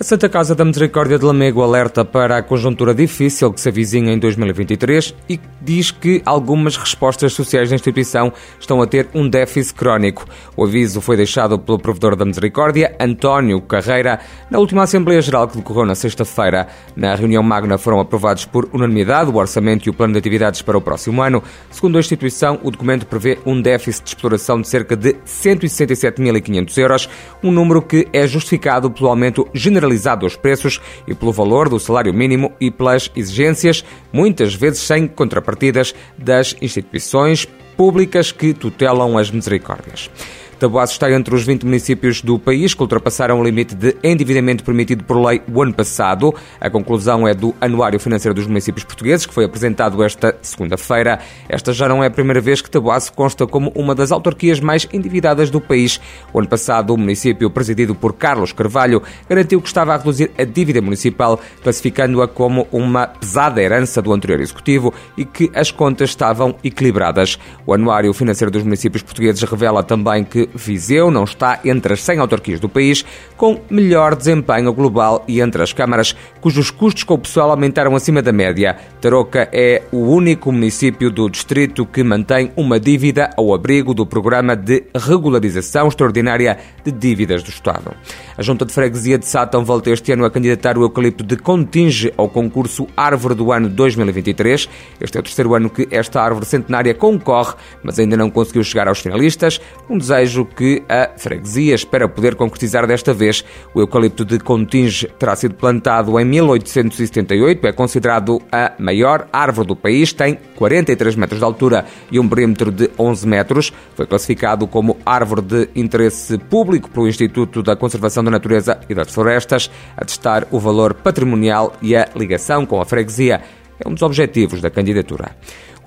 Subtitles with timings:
[0.00, 4.12] A Santa Casa da Misericórdia de Lamego alerta para a conjuntura difícil que se avizinha
[4.12, 9.74] em 2023 e diz que algumas respostas sociais da instituição estão a ter um déficit
[9.74, 10.24] crónico.
[10.56, 15.56] O aviso foi deixado pelo provedor da Misericórdia, António Carreira, na última Assembleia Geral que
[15.56, 16.68] decorreu na sexta-feira.
[16.94, 20.78] Na reunião magna foram aprovados por unanimidade o orçamento e o plano de atividades para
[20.78, 21.42] o próximo ano.
[21.72, 27.08] Segundo a instituição, o documento prevê um déficit de exploração de cerca de 167.500 euros,
[27.42, 31.78] um número que é justificado pelo aumento generalizado generalizado dos preços e pelo valor do
[31.78, 39.30] salário mínimo e pelas exigências, muitas vezes sem contrapartidas, das instituições públicas que tutelam as
[39.30, 40.10] misericórdias.
[40.58, 45.04] Taboaço está entre os 20 municípios do país que ultrapassaram o limite de endividamento permitido
[45.04, 46.34] por lei o ano passado.
[46.60, 51.20] A conclusão é do Anuário Financeiro dos Municípios Portugueses, que foi apresentado esta segunda-feira.
[51.48, 54.88] Esta já não é a primeira vez que Taboaço consta como uma das autarquias mais
[54.92, 56.00] endividadas do país.
[56.32, 60.42] O ano passado, o município, presidido por Carlos Carvalho, garantiu que estava a reduzir a
[60.42, 66.56] dívida municipal, classificando-a como uma pesada herança do anterior executivo e que as contas estavam
[66.64, 67.38] equilibradas.
[67.64, 72.18] O Anuário Financeiro dos Municípios Portugueses revela também que Viseu não está entre as 100
[72.18, 73.04] autarquias do país
[73.36, 78.20] com melhor desempenho global e entre as câmaras cujos custos com o pessoal aumentaram acima
[78.20, 78.76] da média.
[79.00, 84.56] Tarouca é o único município do distrito que mantém uma dívida ao abrigo do programa
[84.56, 87.94] de regularização extraordinária de dívidas do Estado.
[88.36, 92.12] A Junta de Freguesia de Sátão volta este ano a candidatar o eucalipto de Continge
[92.16, 94.68] ao concurso Árvore do Ano 2023.
[95.00, 98.88] Este é o terceiro ano que esta árvore centenária concorre, mas ainda não conseguiu chegar
[98.88, 99.60] aos finalistas.
[99.88, 103.44] Um desejo desejo que a freguesia espera poder concretizar desta vez.
[103.74, 109.76] O eucalipto de Continge terá sido plantado em 1878, é considerado a maior árvore do
[109.76, 113.72] país, tem 43 metros de altura e um perímetro de 11 metros.
[113.94, 119.12] Foi classificado como árvore de interesse público pelo Instituto da Conservação da Natureza e das
[119.12, 123.40] Florestas, a testar o valor patrimonial e a ligação com a freguesia.
[123.80, 125.36] É um dos objetivos da candidatura.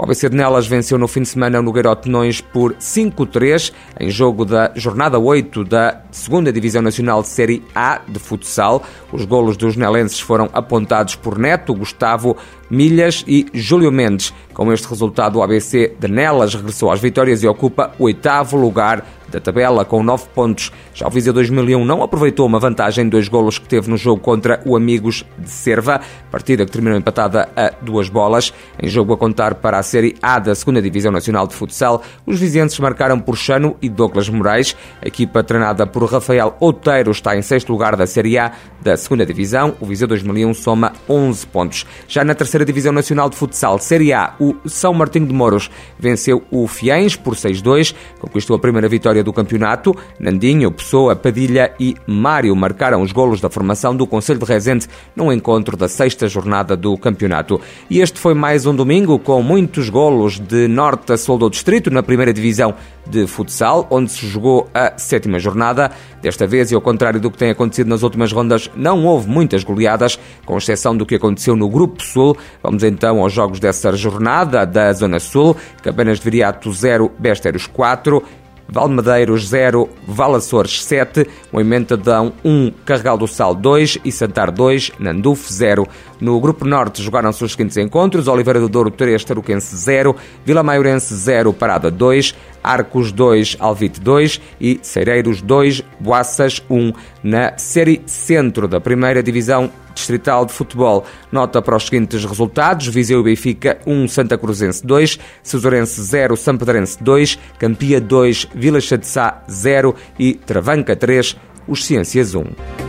[0.02, 4.44] O ABC de Nelas venceu no fim de semana no Garotenões por 5-3 em jogo
[4.44, 8.84] da jornada 8 da 2 Divisão Nacional de Série A de futsal.
[9.14, 12.36] Os golos dos nelenses foram apontados por Neto, Gustavo
[12.68, 14.34] Milhas e Júlio Mendes.
[14.56, 19.06] Com este resultado, o ABC de Nelas regressou às vitórias e ocupa o oitavo lugar
[19.32, 20.72] da tabela com 9 pontos.
[20.94, 24.22] Já o Viseu 2001 não aproveitou uma vantagem de dois golos que teve no jogo
[24.22, 28.54] contra o Amigos de Serva, partida que terminou empatada a duas bolas.
[28.82, 32.40] Em jogo a contar para a Série A da 2 Divisão Nacional de Futsal, os
[32.40, 34.76] vizinhos marcaram por Chano e Douglas Moraes.
[35.02, 39.26] A equipa treinada por Rafael Outeiro está em sexto lugar da Série A da 2
[39.26, 39.76] Divisão.
[39.80, 41.86] O Viseu 2001 soma 11 pontos.
[42.08, 46.44] Já na terceira Divisão Nacional de Futsal, Série A, o São Martinho de Moros venceu
[46.52, 49.96] o Fiães por 6-2, conquistou a primeira vitória do campeonato.
[50.20, 55.32] Nandinho, Pessoa, Padilha e Mário marcaram os golos da formação do Conselho de Rezende no
[55.32, 57.60] encontro da sexta jornada do campeonato.
[57.90, 61.92] E este foi mais um domingo com muitos golos de norte a sul do distrito
[61.92, 62.74] na primeira divisão
[63.08, 65.92] de futsal, onde se jogou a sétima jornada.
[66.22, 69.64] Desta vez, e ao contrário do que tem acontecido nas últimas rondas, não houve muitas
[69.64, 72.38] goleadas, com exceção do que aconteceu no Grupo Sul.
[72.62, 78.24] Vamos então aos jogos dessa jornada da Zona Sul, que apenas Viriato 0, Besteros 4,
[78.72, 85.86] Valmedeiros 0, Valaçores 7, Moimentadão 1, Carregal do Sal 2 e Santar 2, Nanduf 0.
[86.22, 90.16] No Grupo Norte jogaram-se os seguintes encontros: Oliveira do Douro 3, Taruquense 0,
[90.46, 92.34] Vila Maiorense 0, Parada 2,
[92.64, 96.94] Arcos 2, Alvite 2 e Cereiros 2, Boaças 1.
[97.24, 101.06] Na Série Centro da Primeira Divisão Distrital de Futebol.
[101.32, 107.02] Nota para os seguintes resultados: Viseu e Benfica 1, Santa Cruzense 2, Cesurense 0, Sampedrense
[107.04, 112.81] 2, Campia 2, Vila Chadessá 0 e Travanca 3, os Ciências 1.